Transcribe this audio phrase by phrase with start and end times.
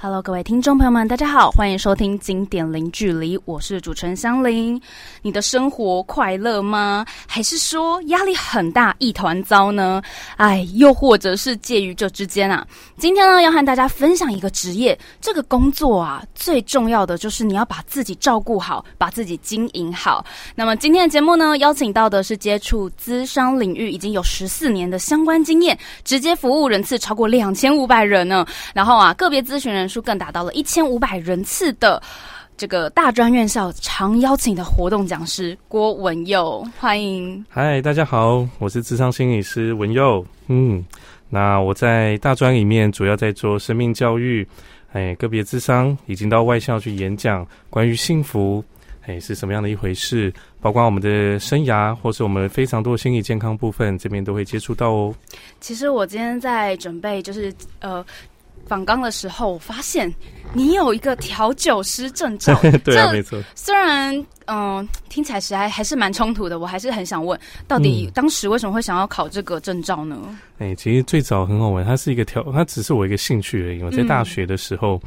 [0.00, 4.80] Hello，各位听众朋友们，大家好，欢迎收听《经典零距离》，我是主持人香菱。
[5.22, 7.04] 你的生活快乐吗？
[7.26, 10.00] 还是说压力很大，一团糟呢？
[10.36, 12.64] 哎，又或者是介于这之间啊？
[12.96, 20.24] 今天呢，要和大家分享一个职业，这个工作啊，最重要的就是你要把自己照顾好，把自己经营好。
[20.54, 28.46] 那么今天的节目呢，邀请到的是接触资商领域已经有十四年的相关经验，直接服务人次超过两千五百人呢。
[28.72, 29.87] 然后啊，个别咨询人。
[29.88, 32.02] 数更达到了一千五百人次的
[32.56, 37.44] 这个大专院校常邀请的活动讲师郭文佑，欢迎。
[37.48, 40.26] 嗨，大家好，我是智商心理师文佑。
[40.48, 40.84] 嗯，
[41.28, 44.44] 那我在大专里面主要在做生命教育，
[44.92, 48.64] 哎，个别智商已经到外校去演讲关于幸福，
[49.06, 50.32] 哎，是什么样的一回事？
[50.60, 55.14] 包括我们的生涯，或是我们非常多心理健康部分，这边都会接触到哦。
[55.60, 58.04] 其实我今天在准备，就是呃。
[58.68, 60.12] 访刚的时候，我发现
[60.52, 62.54] 你有一个调酒师证照。
[62.84, 63.42] 对啊，没错。
[63.54, 64.14] 虽然
[64.46, 70.16] 嗯，听起来实还还是蛮冲突的，我还是很想问，到底当时为什么会想要考这个证照呢？
[70.58, 73.82] 哎，其实最早很好玩，它是一个调，它只是我一个兴趣而已。
[73.82, 75.00] 我在大学的时候，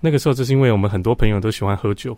[0.00, 2.16] 那个时候就是因为我们很多朋友都喜欢喝酒。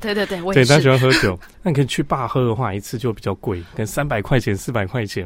[0.00, 1.38] 对对对，我 对，他喜欢喝酒。
[1.62, 5.24] 那你可以去爸喝的话，一次就比较贵，跟三百块钱、四百块钱。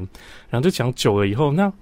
[0.50, 1.72] 然后就讲久了以后，那。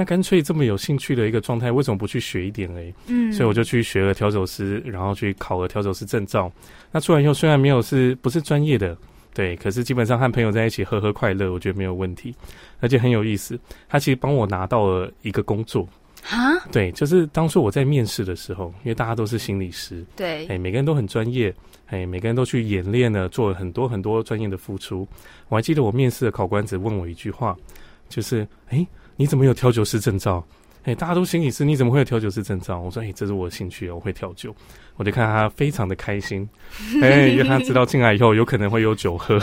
[0.00, 2.90] 那干脆这么有兴趣的一个状态，为什么不去学一点嘞？
[3.08, 6.50] 嗯，所以我就去学了调酒师，然后去考了调酒师证照。
[6.90, 8.96] 那出来以后，虽然没有是不是专业的，
[9.34, 12.34] 对，可是基本上和朋友在一起喝喝快乐，我觉得没有问题，
[12.80, 13.60] 而且很有意思。
[13.90, 15.86] 他其实帮我拿到了一个工作
[16.30, 21.54] 啊，对，就是当初我在面试的时候，因为大家都是心理师，对，哎，每个人都很专业，
[21.88, 25.06] 哎，每个人都去演练了，做了很多很多专业的付出。
[25.50, 27.54] 我还记得我面试的考官只问我一句话，
[28.08, 28.86] 就是哎。
[29.20, 30.42] 你怎么有调酒师证照？
[30.84, 32.80] 哎，大家都心理师，你怎么会有调酒师证照？
[32.80, 34.56] 我说，哎，这是我的兴趣我会调酒。
[35.00, 36.46] 我就看他非常的开心，
[37.00, 39.40] 哎，因为他知道进来以后有可能会有酒喝，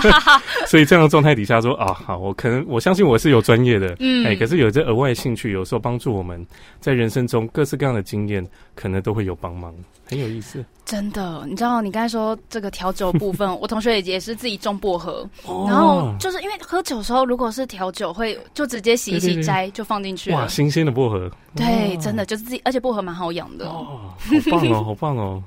[0.66, 6.42] 所以这样的状态底下说啊，好，我可能我相信我是有专业的，嗯，哎，可是有这额外兴趣，有时候帮助我们
[6.80, 8.42] 在人生中各式各样的经验，
[8.74, 9.74] 可能都会有帮忙。
[10.06, 15.28] 很有意思，真的，你知道，你刚才说这个调酒部分， 我同学也也是自己种薄荷，
[15.66, 25.42] 然后就是因为喝酒的时候，如果是调酒，会就直接洗一洗摘就放进去，哇，新鲜的薄荷，对，真的就是自己，而且薄荷蛮好养的，哦，好棒哦， 好棒哦。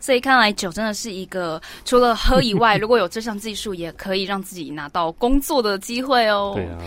[0.00, 6.52] 所以看来酒真的是一个除了喝以外，如果有这项技术，也可以让自己拿到工作的机会哦。
[6.56, 6.78] 对啊。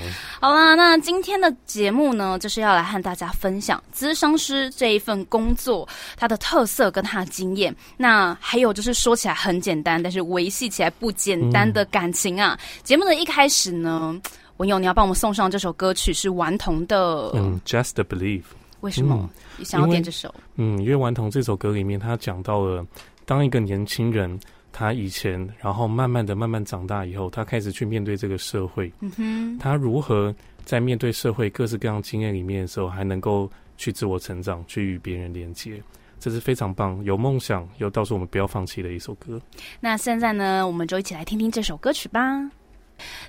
[0.41, 5.87] 好啦，那今天的节目呢，就是要来和大家分享咨商师这一份工作
[6.17, 7.73] 它的特色跟它的经验。
[7.95, 12.59] 那还有就是说起来很简单，但是维系起来不简单的感情啊。
[12.83, 14.19] 节目的一开始呢，
[14.57, 18.43] 文友你要帮我们送上这首歌曲是顽童的，嗯，Just Believe。
[18.81, 20.33] 为什么你想要点这首？
[20.55, 22.85] 嗯，因为《顽童》这首歌里面，他讲到了
[23.25, 24.39] 当一个年轻人，
[24.71, 28.91] 他以前，然后慢慢的、慢慢长大以后，他开始去面对这个社会。
[28.99, 30.33] 嗯哼，他如何
[30.65, 35.81] 在面对社会各式各样经验里面的时候，还能够去自我成长，去与别人连接，
[36.19, 37.03] 这是非常棒。
[37.03, 39.39] 有梦想，又告诉我们不要放弃的一首歌。
[39.79, 42.49] 那现在呢，我们就一起来听听这首歌曲吧。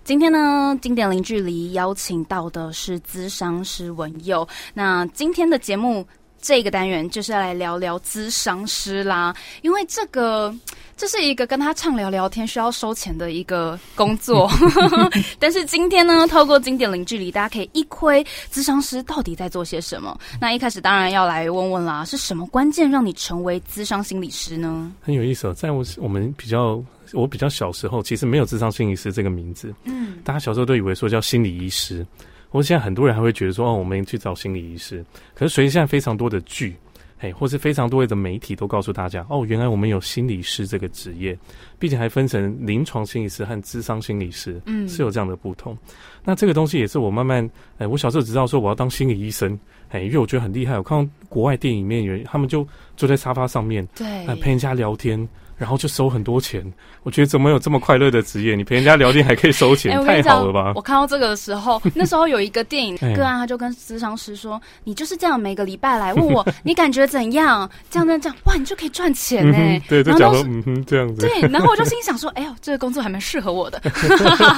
[0.04, 4.46] 今天呢，经典零距离邀请到的是资商师文佑。
[4.74, 6.06] 那今天的节目
[6.40, 10.52] 这个单元就是要来聊聊资商师啦，因为这个
[10.96, 14.50] 这是一个跟他畅聊聊天需要收钱的一个工作。
[15.38, 20.18] 但是今天呢，透过经典零距离，大家可以一窥资商师到底在做些什么。
[20.40, 24.90] 那一开始当然要来问问啦，是什么关键让你成为资商心理师呢？
[25.00, 26.82] 很有意思，在我我们比较。
[27.14, 29.74] 我比较小时候，其实没有智商心理师这个名字。
[29.84, 32.06] 嗯，大家小时候都以为说叫心理医师。
[32.50, 35.04] 我现在很多人还会觉得说，哦，我们去找心理医师。
[35.34, 36.76] 可是随着现在非常多的剧，
[37.18, 41.38] 嘿，或是非常多的媒体都告诉大家，哦，原来我们有心理师这个职业，
[41.78, 45.76] 并且还分成临床心理师和智商心理师，嗯，是有这样的不同。
[46.24, 49.58] 那这个东西也是我慢慢，哎，我小时候只知道说我要当心理医生，
[49.88, 50.76] 哎，因为我觉得很厉害。
[50.76, 52.66] 我看到国外电影里面有人，他们就
[52.98, 55.26] 坐在沙发上面，对，陪人家聊天。
[55.62, 56.60] 然后就收很多钱，
[57.04, 58.56] 我觉得怎么有这么快乐的职业？
[58.56, 60.72] 你陪人家聊天还可以收钱，太好了吧？
[60.74, 67.70] 我看到这个的时候， 那时候有一个电影个案，他就跟咨商师说：“你就是这样每个礼拜来问我， 你感觉怎样？
[67.88, 69.56] 这样、这样、这样，哇，你就可以赚钱呢。”
[69.88, 71.24] 对，就讲说嗯哼这样子。
[71.24, 73.80] 对，然后我就心想说：“哎呦，这个工作还蛮适合我的。”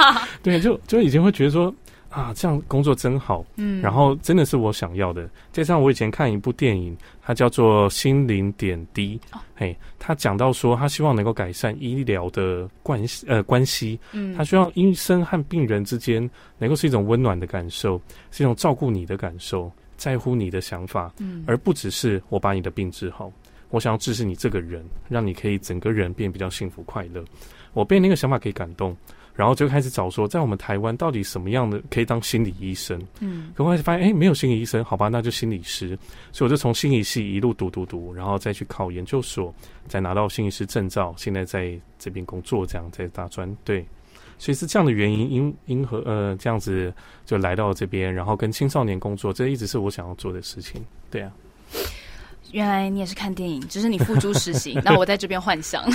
[0.43, 1.71] 对，就就以前会觉得说。
[2.15, 5.29] 啊，这样工作真好，嗯，然后真的是我想要的。
[5.53, 9.21] 加上我以前看一部电影，它叫做《心灵点滴》，
[9.57, 16.29] 嘿，他讲到说，他希望能够改善医疗的关系，呃，关系，嗯，他希望医生和病人之间
[16.59, 18.01] 能够是一种温暖的感受，
[18.31, 21.43] 是一种照顾你的感受，在乎你的想法，嗯。
[21.47, 23.33] 而不只是我把你的病治好。
[23.71, 27.25] 我想要治是你这个人，让你可以整个人变比较幸福快乐。
[27.73, 28.97] 我被那个想法给感动，
[29.35, 33.01] 然后就开始找说，在我们台湾到底什么样的可以当心理医生？
[33.21, 35.99] 嗯可后来发现，哎、没有心理医生，好吧，那就心理师。
[36.31, 39.53] 所以我就从心理系一路读读读，然后再去考研究所，
[39.89, 43.53] 再拿到心理师证照，现在在这边工作，这样在大专。
[43.65, 43.85] 对，
[44.39, 46.95] 所以是这样的原因，因因和呃这样子
[47.27, 50.81] 就来到这边，然后跟青少年工作，这一直是我想要做的事情。
[51.11, 51.33] 对啊，
[52.55, 55.85] 原来你也是看电影，只是你付诸实行， 那我在这边幻想。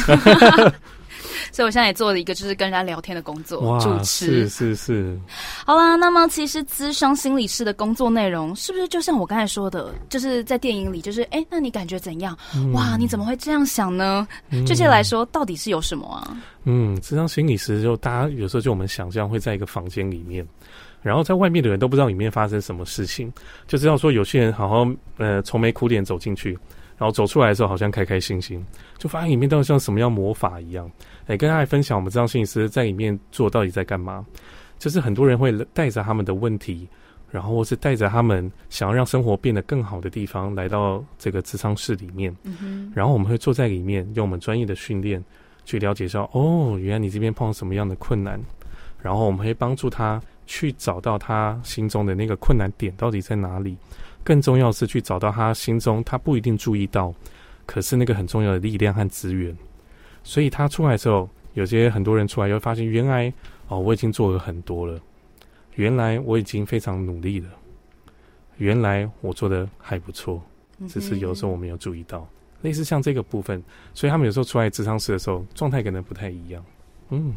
[1.52, 4.50] 所以我现在也做了一个就是跟人家聊天的工作，主持是。
[4.50, 5.20] 是是，
[5.66, 12.38] 好啦，那么其实咨商心理师的工作内容是不是就像我刚才说的，就是在电影里，就是哎，那你感觉怎样？
[12.74, 14.28] 哇，你怎么会这样想呢？
[14.68, 16.38] 这些来说，到底是有什么啊？
[16.66, 20.46] 嗯，咨商心理师就大家有时候就我们想象会在一个房间里面，
[21.02, 23.32] 然后在外面的人都不知道里面发生什么事情，
[23.68, 24.88] 就知道说有些人好好
[25.18, 26.52] 呃愁眉苦脸走进去，
[26.98, 28.66] 然后走出来的时候好像开开心心，
[28.98, 30.90] 就发现里面到底像什么样魔法一样。
[31.28, 34.26] 哎，跟大家分享我们智商心理师在里面做到底在干嘛？
[34.78, 36.88] 就是很多人会带着他们的问题，
[37.30, 42.36] 然后或是带着他们想要让生活变得更好的地方来到这个智商室里面。
[42.44, 45.24] 嗯，然后我们会坐在里面，用我们专业的训练
[45.66, 48.40] 去了解一下，哦，原来你这边碰到什么样的困难，
[49.02, 53.78] 然后我们会帮助他去找到他心中的那个困难点到底在哪里。
[54.24, 57.14] 更重要是去找到他心中他不一定注意到，
[57.68, 59.56] 可是那个很重要的力量和资源。
[60.24, 63.32] 所以他出来之后，有些很多人出来又发现，原来
[63.68, 65.00] 哦，我已经做了很多了，
[65.76, 67.50] 原来我已经非常努力了，
[68.58, 70.42] 原来我做的还不错。
[70.88, 72.28] 只是有时候我没有注意到，
[72.62, 73.62] 类似像这个部分，
[73.94, 76.64] 所以他们有时候出来智商室的时候，状态可能不太一样。
[77.10, 77.34] 嗯，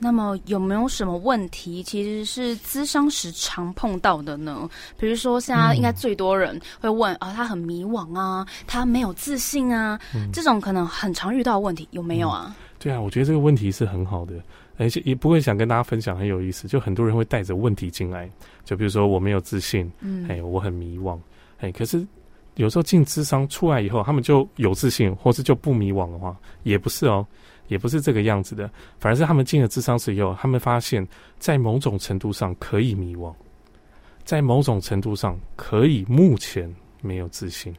[0.00, 4.68] 那么有没有什么问题其实是咨商时常碰到的呢？
[4.98, 10.00] 比如说，现在应该最多人会问、啊，他很迷惘啊，他没有自信啊，
[10.32, 12.56] 这种可能很常遇到的问题有没有啊？
[12.78, 14.34] 对啊，我觉得这个问题是很好的，
[14.78, 16.66] 而且也不会想跟大家分享，很有意思。
[16.66, 18.26] 就很多人会带着问题进来，
[18.64, 21.18] 就比如说我没有自信，嗯，哎，我很迷惘，
[21.58, 22.06] 哎，可是
[22.54, 27.26] 有时候进智商出来以后，他们就有自信，或是就不迷惘的话，也不是哦，
[27.70, 28.68] 也不是这个样子的，
[28.98, 31.06] 反而是他们进了智商室以后，他们发现，
[31.38, 33.32] 在某种程度上可以迷惘，
[34.24, 36.68] 在某种程度上可以目前
[37.00, 37.72] 没有自信，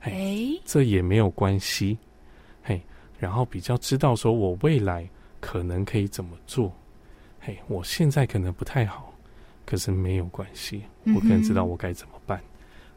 [0.00, 0.10] 嘿
[0.56, 1.98] 哎，这也没有关系，
[2.62, 2.80] 嘿，
[3.18, 5.06] 然后比较知道说我未来
[5.38, 6.72] 可能可以怎么做，
[7.40, 9.14] 嘿，我现在可能不太好，
[9.66, 10.82] 可是没有关系，
[11.14, 12.09] 我可能知道我该怎么办，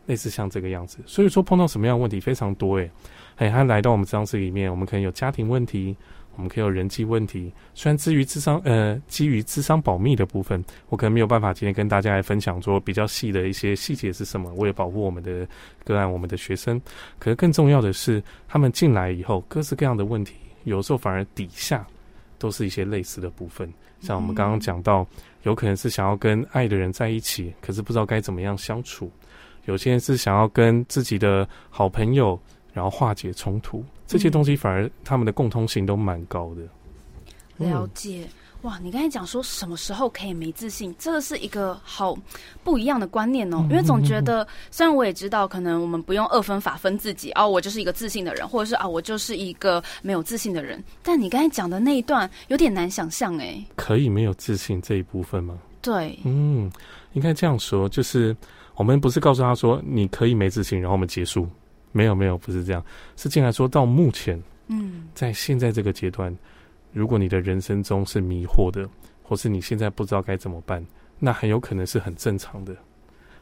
[0.06, 1.00] 类似像这个样子。
[1.06, 2.90] 所以说碰到什么样的问题非常多诶，
[3.36, 5.96] 嘿，他来到我们智商室里面，我们可能有家庭问题。
[6.36, 15.48] 我们可以有人际问题，虽然基于智商呃基于智商保密的部分，我可能没有办法今天跟大家来分享说比较细的一些细节是什么，为了保护我们的
[15.84, 16.82] 个案、我们的学生。
[17.20, 20.34] 可是更重要的是，他们进来以后，各式各样的问题，
[20.64, 21.86] 有时候反而底下
[22.40, 23.72] 都是一些类似的部分。
[24.02, 25.06] 像我们刚刚讲到，
[25.44, 29.06] 有可能是想要跟爱的人在一起，可是不知道该怎么样相处；
[29.66, 32.40] 有些人是想要跟自己的好朋友，
[32.74, 33.84] 然后化解冲突。
[34.06, 36.62] 这些东西反而他们的共通性都蛮高的。
[37.58, 38.28] 了解。
[38.64, 42.18] 哇，你刚才讲说什么时候可以没自信，这个是一个好
[42.64, 43.58] 不一样的观念哦。
[43.70, 50.82] 因为总觉得，虽然我也知道，可能我们不用二分法分自己哦，我就是一个自信的人，或者是啊，我就是一个没有自信的人。
[51.02, 53.62] 但你刚才讲的那一段有点难想象哎。
[53.76, 55.58] 可以没有自信这一部分吗？
[55.82, 56.72] 对，嗯，
[57.12, 58.34] 应该这样说，就是
[58.76, 61.48] 我们不是告诉他说你可以没自信，然后我们结束。
[61.96, 62.84] 没有没有，不是这样，
[63.16, 66.36] 是进来说到目前，嗯，在现在这个阶段，
[66.92, 68.90] 如果你的人生中是迷惑的，
[69.22, 70.84] 或是你现在不知道该怎么办，
[71.20, 72.76] 那很有可能是很正常的。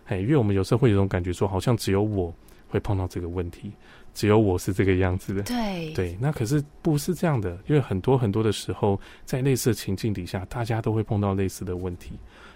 [0.07, 2.33] 哎，因为我们有时候会有种感觉说，好像只有我
[2.67, 3.71] 会碰到这个问题，
[4.13, 5.41] 只有我是这个样子的。
[5.43, 12.11] 对对，那可是不是这样的，因为很多很多的时候，在类似的情境底下，大家都会碰到类似的问题。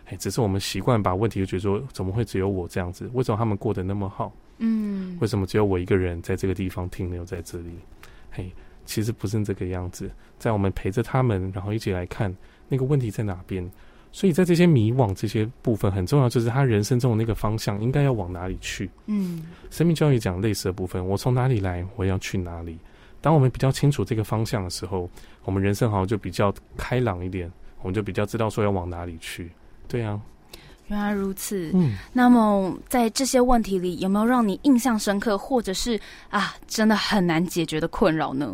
[0.05, 3.09] 哎，只是我们习惯把问题就觉得说，怎么会只有我这样子？
[3.13, 4.31] 为什么他们过得那么好？
[4.59, 7.71] 嗯，为什么只有我一个人在这个地方停留在这里？
[8.31, 8.51] 嘿，
[8.85, 12.33] 其实不是这个样子，在我们陪着他们，然后一起来看
[12.69, 13.69] 那个问题在哪边。
[14.15, 18.89] 所以在这些迷惘这些部分很重要，就是他人生中的那个方向应该要往哪里去。
[19.07, 22.79] 嗯，生命教育讲类似的部分，我从哪里来，我要去哪里。
[23.19, 25.09] 当我们比较清楚这个方向的时候，
[25.43, 29.51] 我们人生好像就比较开朗一点，我们就比较知道说要往哪里去。
[29.85, 30.17] 对啊，
[30.87, 31.71] 原来如此。
[31.73, 38.49] 嗯，那么在这些问题里，有没有让你印象深刻，或者是啊，真的很难解决的困扰呢？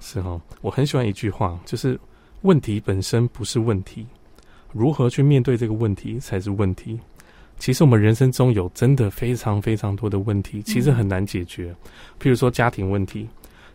[0.00, 1.96] 是哦，我很喜欢一句话，就是
[2.42, 4.04] 问题本身不是问题，
[4.72, 6.98] 如何去面对这个问题才是问题。
[7.58, 11.74] 其实我们人生中有真的非常非常多的问题，其实很难解决。
[12.20, 13.26] 譬如说家庭问题，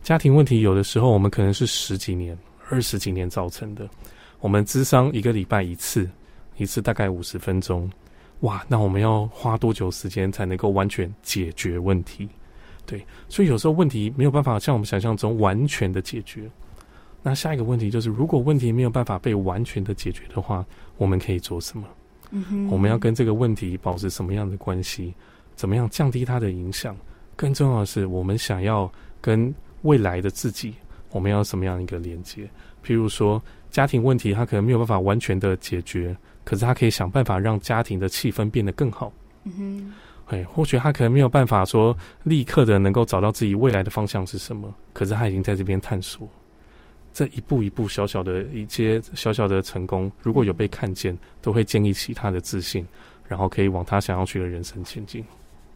[0.03, 2.37] 家庭问题有的时候我们可能是十几年、
[2.69, 3.89] 二十几年造成的。
[4.39, 6.07] 我们智商一个礼拜一次，
[6.57, 7.89] 一次大概五十分钟，
[8.41, 12.29] 哇，那我们要花多久时间才能够完全解决问题？
[12.85, 16.49] 对，所以有时候问题没有办法像我们想象中完全的解决。
[17.23, 20.65] 那下一个问题就是，如果问题没有办法被完全的解决的话，
[20.97, 21.87] 我们可以做什么？
[22.31, 25.13] 嗯哼，我们要跟这个问题保持什么样的关系？
[25.55, 26.95] 怎么样降低它的影响？
[27.35, 30.73] 更重要的是，我们想要跟未来的自己，
[31.11, 32.49] 我们要什么样一个连接？
[32.85, 39.11] 譬如说，家庭问题，它可能没有办法完全的解决，可是它可以想办法让家庭的气氛变得更好。
[39.43, 39.93] 嗯哼，
[40.35, 46.27] 哎，或许他可能没有办法说立刻的能够找到自己未来的方向是什么，可是他已经在这边探索。
[47.13, 52.85] 这一步一步小小的一些小小的成功，如果有被看见，都会建立起他的自信，
[53.27, 55.23] 然后可以往他想要去的人生前进。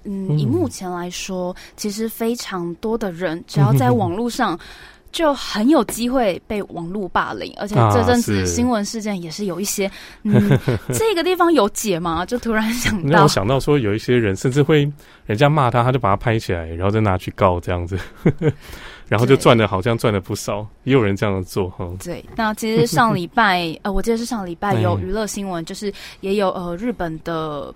[0.04, 4.58] 嗯，以目前来说，其实非常多的人，只要在网络上，
[5.15, 9.89] 就很有机会被网络霸凌，而且这阵子新闻事件也是有一些。
[10.24, 10.60] 嗯，
[10.91, 12.25] 这个地方有解吗？
[12.25, 14.91] 就突然想到，让我想到说，有一些人甚至会
[15.25, 17.98] 人家骂他，他就把他拍起来，然后再拿去告这样子。
[19.07, 21.89] 然后就赚的好像赚了不少，也有人这样做哈。
[22.03, 27.74] 对，那其实上礼拜呃，我记得是上礼拜有 娱乐新闻，就是也有呃日本的。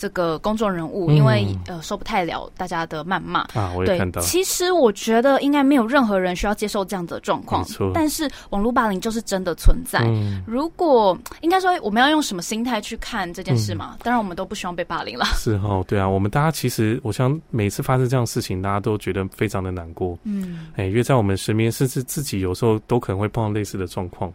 [0.00, 4.18] 这个公众人物，因为呃受不太了大家的谩骂啊，我也看到。
[4.22, 7.92] 其实我觉得应该没有任何人需要接受这样的状况，错。
[7.94, 10.02] 但是网络霸凌就是真的存在。
[10.46, 13.98] 如果应该说我们要用什么心态去看这件事嘛？
[14.02, 15.26] 当然我们都不希望被霸凌了。
[15.34, 20.18] 是哦，对啊，我们大家其实我想每次发生这样的事情，大家都觉得非常的难过。
[20.24, 24.32] 嗯，哎，因为在我们身边，甚至自己有时候都可能会碰到类似的状况。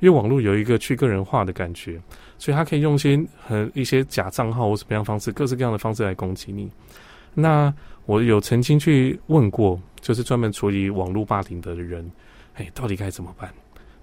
[0.00, 2.00] 因为网络有一个去个人化的感觉，
[2.38, 6.70] 所以他可以用一些和一些假账号或什么样方式，各式各样的方式来攻击你。
[7.34, 7.72] 那
[8.06, 12.10] 我有曾经去问过，就是专门处理网络霸凌的人，
[12.54, 13.52] 哎，到底该怎么办？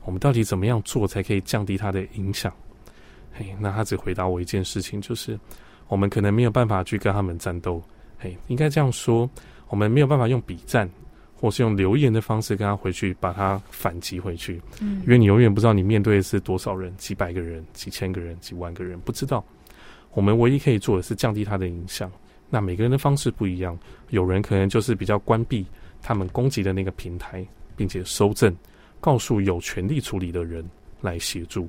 [0.04, 2.54] 我们到底怎么样做才可以降低他的影响？
[3.38, 5.40] 哎，那他只回答我一件事情，就是
[5.88, 7.82] 我们可能没有办法去跟他们战斗。
[8.20, 9.30] 哎，应该这样说，
[9.70, 10.90] 我们没有办法用笔战。
[11.36, 14.62] 或是用留言的方式跟他回去，把他反击回去。
[14.82, 19.44] 嗯，因为你永远不知道你面对的是多少人，几百个人、几千个人、几万个人，不知道。
[20.14, 22.10] 我们唯一可以做的是降低他的影响。
[22.50, 23.78] 那每个人的方式不一样，
[24.12, 25.66] 有人可能就是比较关闭
[26.02, 28.56] 他们攻击的那个平台，并且收正，
[29.02, 30.64] 告诉有权利处理的人
[31.02, 31.68] 来协助。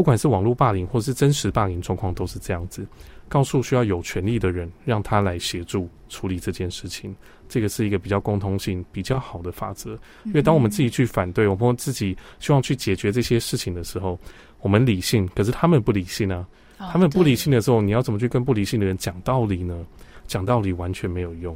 [0.00, 2.86] 不管是网络霸凌或是真实霸凌状况，都是这样子。
[3.28, 7.14] 告诉需要有权利的人，让他来协助处理这件事情，
[7.50, 9.90] 这个是一个比较共通性比较好的法则。
[10.24, 14.18] 因为当我们自己去反对，我们自己希望去解决这些事情的时候，
[14.60, 16.48] 我们理性，可是他们不理性啊。
[16.78, 19.84] 他们不理性的时候，你要怎么去跟不理性的人讲道理呢？
[20.26, 21.54] 讲道理完全没有用。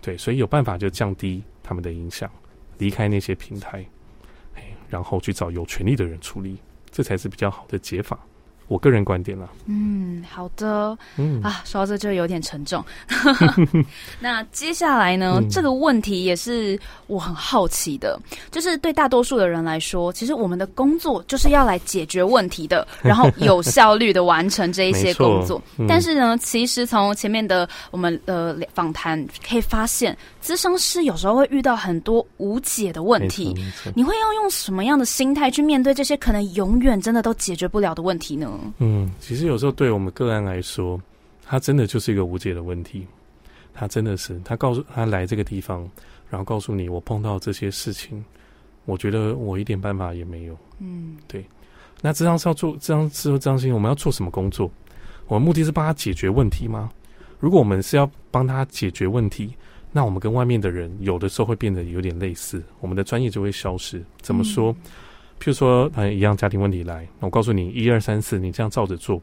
[0.00, 2.28] 对，所以有办法就降低他们的影响，
[2.76, 3.86] 离开那些平台，
[4.88, 6.58] 然后去找有权利的人处理，
[6.94, 8.16] 这才是比较好的解法。
[8.66, 9.46] 我个人观点啦。
[9.66, 10.96] 嗯，好的。
[11.18, 12.82] 嗯啊，说到这就有点沉重。
[14.18, 15.38] 那接下来呢？
[15.50, 18.18] 这个问题也是我很好奇的，
[18.50, 25.62] 就是对大多数的人来说，其实我们的工作就是要来解决问题的，然后有效率的完成这一些工作。
[25.86, 33.54] 但是呢，其实从前面的我们的访谈可以发现，咨商师有时候会遇到很多无解的问题。
[33.94, 38.50] 你会要用什么样的心态去面对这些可能永远真的都解决不了的问题呢？
[38.76, 41.00] 嗯，其实有时候对我们个案来说，
[41.42, 43.06] 他真的就是一个无解的问题。
[43.72, 45.88] 他真的是，他告诉他来这个地方，
[46.28, 48.22] 然后告诉你我碰到这些事情，
[48.84, 50.54] 我觉得我一点办法也没有。
[50.78, 51.42] 嗯，对。
[52.02, 54.70] 那这样是要做这样之后，张心我们要做什么工作？
[55.26, 56.90] 我们目的是帮他解决问题吗？
[57.40, 59.54] 如果我们是要帮他解决问题，
[59.96, 64.02] 那我们跟外面的人有的时候会变得有点类似，我们的专业就会消失。
[64.20, 64.74] 怎么说？
[65.38, 69.22] 譬如说，嗯，一样家庭问题来，我告诉你一二三四，你这样照着做，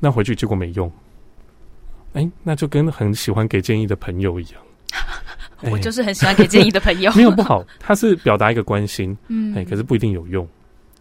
[0.00, 0.92] 那回去结果没用，
[2.12, 4.60] 哎，那就跟很喜欢给建议的朋友一样。
[5.72, 10.46] 我就是很喜欢给建议的朋友，没有不好，他是表达一个关心， 嗯，哎，可是不一定有用，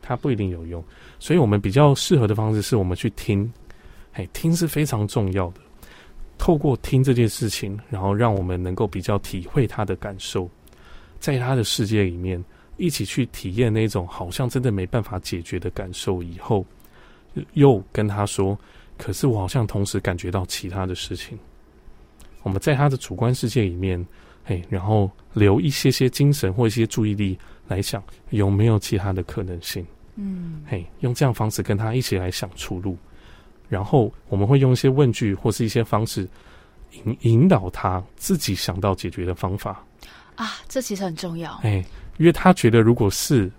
[0.02, 0.82] 他不一定有用，
[1.20, 3.52] 所以我们比较适合的方式是我们去听，
[4.14, 5.62] 哎，听是非常重要的，
[6.44, 10.50] 透过听这件事情，然后让我们能够比较体会他的感受，
[11.18, 12.44] 在他的世界里面。
[12.76, 16.66] 一起去体验那种好像真的没办法解决的感受以后，
[17.54, 18.60] 又跟他说
[18.98, 21.40] ：“可是我好像同时感觉到其他的事情。”
[22.44, 24.06] 我们在他的主观世界里面，
[24.44, 29.86] 嘿，然后留一些些精神或一些注意力来想有没有其他的可能性。
[30.16, 32.98] 嗯，嘿，用这样方式跟他一起来想出路，
[33.74, 36.30] 然后我们会用一些问句或是一些方式
[36.92, 39.84] 引引导他自己想到解决的方法。
[40.36, 41.60] 啊，这其实很重要。
[41.64, 41.84] 哎，
[42.20, 43.52] 因为他觉得如果是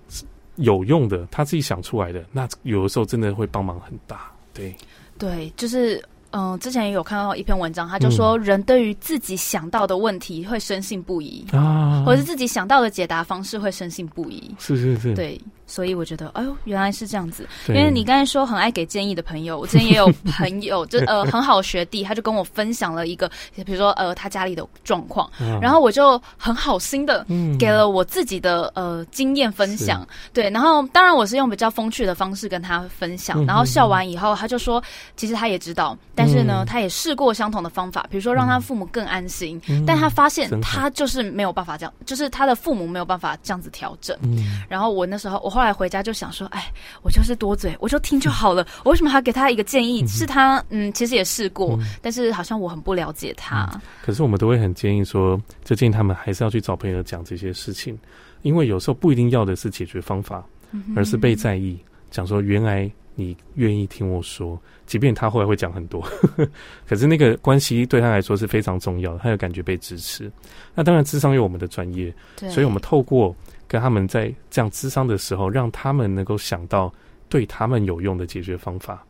[0.54, 4.30] 有用的，他自己想出来的，那有的时候真的会帮忙很大。
[4.52, 4.73] 对，
[5.18, 6.00] 对，就是。
[6.35, 14.55] 嗯，之前也有看到一篇文章，他就说人对于自己想到的问题会深信不疑啊，或者是自己想到的解答方式会深信不疑。
[14.59, 15.41] 是是是，对。
[15.67, 17.49] 所以我觉得，哎呦，原来是这样子。
[17.69, 23.26] 因为你刚才说很爱给建议的朋友，我之前也有朋友， 就呃很好的学弟，他就跟我分享了一个，
[23.64, 25.59] 比如说呃他家里的状况，啊。
[25.62, 27.57] 然后我就很好心的嗯。
[27.57, 34.83] 给了我自己的呃经验分享，对，然后当然我是用比较风趣的方式跟他分享，嗯然后笑完以后，他就说，
[35.17, 44.16] 其实他也知道，但是呢，嗯他也试过相同的方法，比如说让他父母更安心，嗯但他发现他就是没有办法这样，就是他的父母没有办法这样子调整。
[44.23, 48.66] 嗯然后我那时候，我后来回家就想说，哎，我就是多嘴，我就听就好了。
[48.85, 50.07] 我为什么还要给他一个建议？
[50.07, 53.69] 是他，嗯，其实也试过，嗯但是好像我很不了解他。
[54.02, 57.99] 可是我们都会很建议说，就建议他们还是要去找朋友讲这些事情，
[58.43, 61.78] 因为有时候不一定要的是解决方法，嗯而是被在意，
[62.11, 66.02] 讲说原来你愿意听我说，即便他后来会讲很多，
[66.88, 70.30] 可是那个关系对他来说是非常重要的，他有感觉被支持。
[70.75, 73.35] 那当然，智商有我们的专业，对，所以我们透过
[73.68, 76.92] 跟他们在这样智商的时候，让他们能够想到
[77.28, 79.04] 对他们有用的解决方法。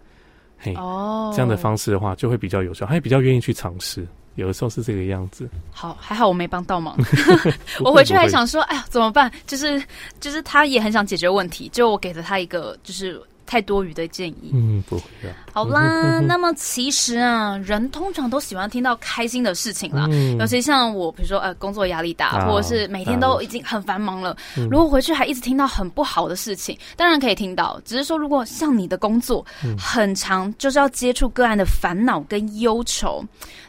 [0.58, 4.06] 嘿，哦这样的方式的话，就会比较有效，他也比较愿意去尝试。
[4.36, 5.48] 有的时候是这个样子。
[5.70, 6.96] 好，还好我没帮到忙。
[7.84, 9.30] 我回去还，想说，哎呀，怎么办？
[9.46, 9.80] 就是
[10.18, 14.50] 就是他也很想解决问题，就我给了他一个就是太多余的建议。
[14.52, 15.34] 嗯，不会的。
[15.52, 20.06] 好啦，那么其实啊，人通常都喜欢听到开心的事情啦。
[20.10, 24.36] 嗯尤其像我，比如说呃，工作压力大，啊或者是每天都已经很繁忙了。
[24.56, 33.24] 嗯如果回去还一直听到很不好的事情，当然可以听到，只是说如果像你的工作、嗯很长，就是要接触个案的烦恼跟忧愁，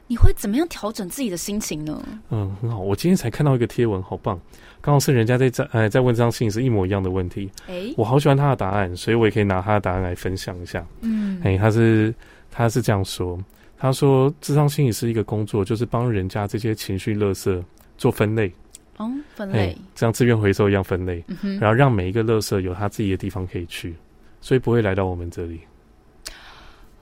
[0.07, 2.01] 你会怎么样调整自己的心情呢？
[2.29, 2.79] 嗯，很好。
[2.79, 4.39] 我今天才看到一个贴文，好棒，
[4.81, 10.85] 刚好是人家在在呃在问这张信是一模一样的问题，诶，我好喜欢他的答案，所以我也可以拿他的答案来分享一下。
[11.01, 12.13] 嗯，哎、他是
[12.51, 13.37] 他是这样说，
[13.77, 17.61] 他说智商心理是一个工作，就是帮人家这些情绪垃圾
[17.97, 18.53] 做分类，
[18.97, 23.95] 哦，分哎类，像资源回收一样分类，嗯，然后让每一个垃圾有他自己的地方可以去，
[24.39, 25.59] 所以不会来到我们这里。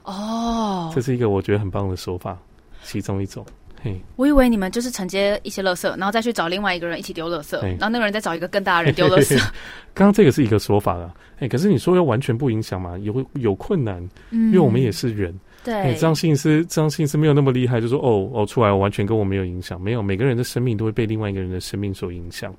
[0.04, 0.90] 哦。
[0.94, 2.36] 这，是一个我觉得很棒的说法，
[2.82, 3.44] 其中一种。
[3.82, 9.36] 嘿，我以为你们就是承接一些垃圾，然后再去找另外一个人一起丢垃圾，哎然后那个人再找一个更大的人丢垃圾。
[9.92, 15.38] 刚刚这个是一个说法啊，哎、可是你说要完全不影响嘛，有有困难，嗯因为我们也是人。
[15.62, 22.54] 对，哎、这样心理师，这样心理师没有那么厉害，就说哦哦出来我完全跟我没有影响，没有，每个人的生命都会被另外一个人的生命所影响，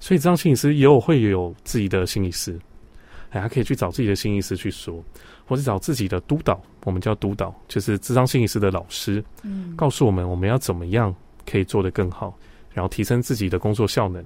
[0.00, 2.58] 所以这样心理师也有会有自己的心理师，
[3.30, 5.02] 哎，他可以去找自己的心理师去说，
[5.44, 11.14] 或者找自己的督导，我们叫督导，就是智商心理师的老师，嗯，告诉我们我们要怎么样
[11.50, 12.36] 可以做得更好，
[12.72, 14.24] 然后提升自己的工作效能，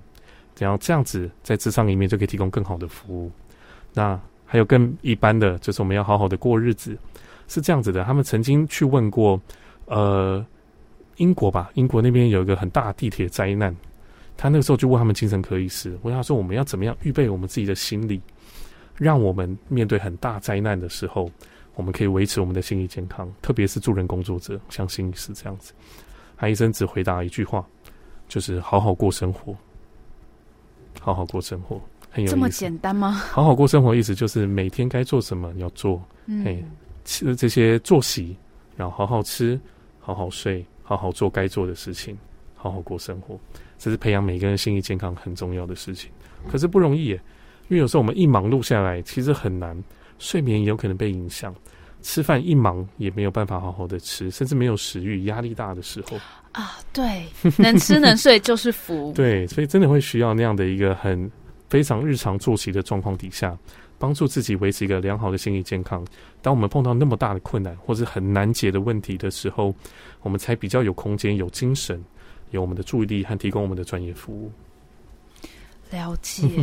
[0.58, 3.30] 然后这样子在智商里面就可以提供更好的服务。
[3.94, 6.96] 那还有更一般的，就是我们要好好的过日子，
[7.48, 8.04] 是这样子的。
[8.04, 9.40] 他们曾经去问过，
[9.86, 10.44] 呃，
[11.16, 13.74] 英国吧，英国那边有一个很大地铁灾难，
[14.36, 18.20] 他那个时候就问他们精神科医师，问他说我们要怎么样预备我们自己的心理，
[18.96, 21.30] 让我们面对很大灾难的时候，
[21.74, 25.72] 我们可以维持我们的心理健康，特别是助人工作者，像心理师这样子。
[26.36, 27.64] 他医生只回答一句话，
[28.26, 29.54] 就是好好过生活，
[31.00, 32.48] 好好过生活，很有这么。
[32.48, 33.12] 简单吗？
[33.12, 35.96] 好好过生活，意思就是每天该做什么要做，
[36.26, 36.70] 嘿嗯，
[37.04, 38.36] 吃这些作息，
[38.76, 39.58] 然后好好吃，
[40.00, 42.18] 好好睡，好好做该做的事情，
[42.54, 43.38] 好好过生活，
[43.78, 46.10] 这是培养每个人心理健康很重要的事情。
[46.48, 47.20] 可是不容易耶，
[47.68, 49.80] 因为有时候我们一忙碌下来，其实很难，
[50.18, 51.54] 睡眠也有可能被影响，
[52.02, 56.16] 吃饭一忙也没有办法好好的吃，甚至没有食欲，压力大的时候，
[56.52, 57.24] 啊，对，
[57.58, 59.12] 能吃能睡就是福。
[59.16, 61.30] 对，所以真的会需要那样的一个很
[61.70, 63.56] 非常日常作息的状况底下，
[63.96, 66.04] 帮助自己维持一个良好的心理健康。
[66.42, 69.72] 当我们碰到那么大的困难或者很难解的问题的时候，
[70.22, 72.02] 我们才比较有空间、有精神、
[72.50, 74.50] 有我们的注意力和提供我们的专业服务。
[75.90, 76.46] 了解。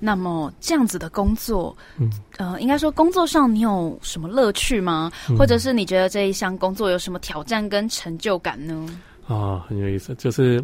[0.00, 5.10] 那么这样子的工作，嗯呃，应该说工作上你有什么乐趣吗？
[5.30, 9.00] 嗯或者是你觉得这一项工作有什么挑战跟成就感呢？
[9.26, 10.62] 啊，很有意思，就是，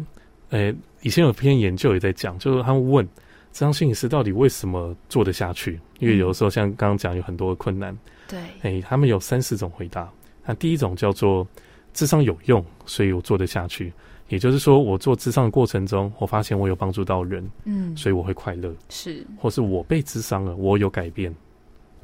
[0.49, 3.07] 呃，以前有篇研究也在讲，就是他们问
[3.53, 5.79] 这张心理师到底为什么做得下去？
[5.99, 7.95] 因为有的时候像刚刚讲有很多的困难，
[8.27, 10.09] 对，哎、他们有三四种回答。
[10.45, 11.47] 那第一种叫做
[11.93, 13.91] 智商有用，所以我做得下去。
[14.29, 21.35] 也就是说，我做智商的过程中，我发现我有帮助到人，嗯，所以我会快乐；是，或是我被智商了，我有改变，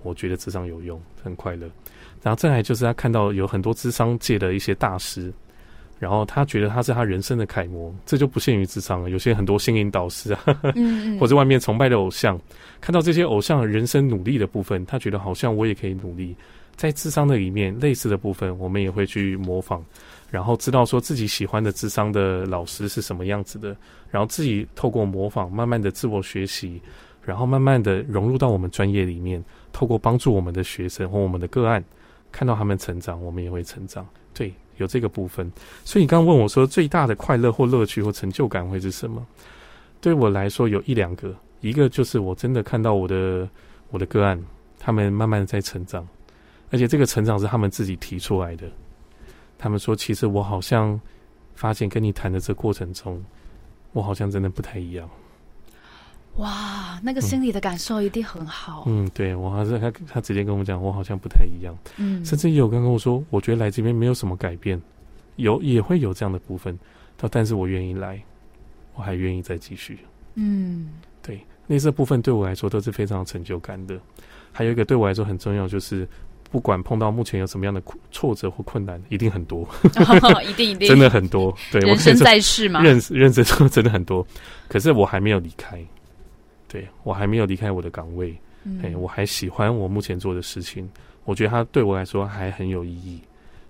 [0.03, 1.65] 我觉得智商有用，很快乐。
[2.21, 5.33] 然后再来就是他看到有很多智商界的一些大师，
[5.99, 10.43] 然后他觉得他是他人生的楷模，这就不限于智商了，有些很多心灵导师啊，
[10.75, 12.39] 嗯或者外面崇拜的偶像，
[12.79, 16.35] 看到这些偶像人生努力的部分，他觉得好像我也可以努力，
[16.75, 19.83] 在智商的里面类似的部分，我们也会去模仿。
[20.29, 23.73] 然后知道说自己喜欢的智商的老师是什么样子的，
[24.11, 26.81] 然后自己透过模仿，慢慢的自我学习，
[27.23, 31.81] 然后慢慢的融入到我们专业里面，透过帮助我们的学生或我们的个案，
[32.29, 34.05] 看到他们成长，我们也会成长。
[34.33, 35.51] 对，有这个部分。
[35.83, 39.25] 所以你刚刚问我说，最大的快乐或乐趣或成就感会是什么？
[39.99, 43.49] 对我来说，有一两个，一个就是我真的看到我的
[43.89, 44.41] 我的个案，
[44.79, 46.07] 他们慢慢的在成长，
[46.71, 48.67] 而且这个成长是他们自己提出来的。
[49.57, 50.99] 他们说：“其实我好像
[51.55, 53.19] 发现跟你谈的这过程中，
[53.91, 55.09] 我好像真的不太一样。”
[56.37, 58.83] 哇，那个心里的感受一定很好。
[58.87, 61.75] 嗯，对我还是他他直接跟我讲，我好像不太一样。
[61.97, 64.79] 嗯，甚至也有跟跟我说，我觉得来这边没有什么改变，
[65.37, 66.77] 有也会有这样的部分，
[67.17, 68.21] 他但是我愿意来，
[68.95, 69.99] 我还愿意再继续。
[70.35, 70.89] 嗯，
[71.23, 73.99] 对，那这部分对我来说都是非常有成就感的。
[74.51, 76.07] 还有一个对我来说很重要，就是
[76.51, 79.67] 不管碰到目前有什么样的挫折或困难，一定很多，
[80.47, 81.55] 一定一定真的很多。
[81.71, 84.25] 对，人生在世嘛，认识认识说真的很多，
[84.67, 85.83] 可是我还没有离开，
[86.67, 88.37] 对我还没有离开我的岗位，
[88.83, 90.89] 哎、我还喜欢我目前做的事情，
[91.25, 93.21] 我觉得它对我来说还很有意义，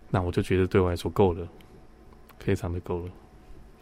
[0.10, 1.48] 那我就觉得对我来说够了，
[2.40, 3.12] 非常的够了。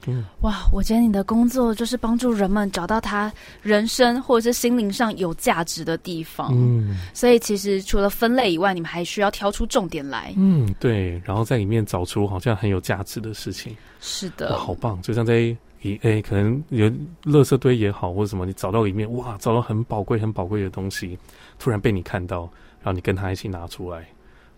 [0.08, 6.51] 嗯，哇，我觉得你的工作就是帮助人们找到他人生或者是心灵上有价值的地方。
[6.54, 10.32] 嗯，所以其实除了分类以外，你们还需要挑出重点来。
[10.38, 13.75] 嗯，对，然后在里面找出好像很有价值的事情。
[13.99, 15.01] 是的，好棒！
[15.01, 16.88] 就像在一诶，可能有
[17.24, 21.17] 垃圾堆也好，或者什么，你找到里面哇，找到很宝贵、很宝贵的东西，
[21.60, 22.41] 突然被你看到，
[22.82, 24.08] 然后你跟他一起拿出来，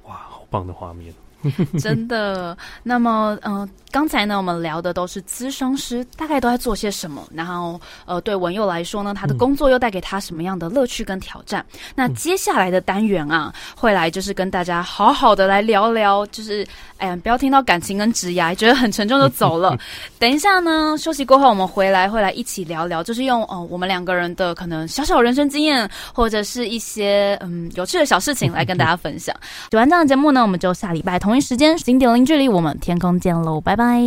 [0.05, 1.13] 哇，好棒的画面。
[1.80, 2.58] 真的。
[2.84, 11.65] 那么，呃，刚才呢，我们聊的都是咨商师大概都在做些什么，然后，呃，对文佑来说呢，他的工作又带给他什么样的乐趣跟挑战？
[11.95, 19.78] 那接下来的单元啊，会来就是跟大家好好的来聊聊，就是，哎呀，不要听到感情跟职涯觉得很沉重就走了。
[20.19, 29.36] 等一下呢，休息过后我们回来会来一起聊聊，就是用哦、呃、我们两个人的可能小小人生经验，或者是一些嗯有趣的小事情来跟大家分享。
[29.71, 34.01] 喜欢这样的节目呢，我们就下礼拜同同一时间零点零距离，我们天空见喽，拜拜。